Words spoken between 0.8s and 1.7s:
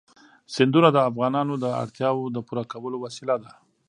د افغانانو د